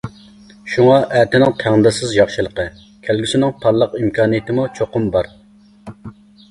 [0.75, 2.65] شۇڭا ئەتىنىڭ تەڭداشسىز ياخشىلىقى،
[3.09, 5.33] كەلگۈسىنىڭ پارلاق ئىمكانىيىتىمۇ چوقۇم بار.